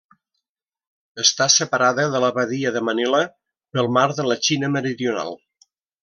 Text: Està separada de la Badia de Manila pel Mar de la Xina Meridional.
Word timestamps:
Està 1.23 1.47
separada 1.55 2.05
de 2.15 2.21
la 2.23 2.31
Badia 2.37 2.71
de 2.77 2.81
Manila 2.87 3.19
pel 3.77 3.91
Mar 3.99 4.07
de 4.21 4.25
la 4.31 4.39
Xina 4.47 4.71
Meridional. 4.77 5.37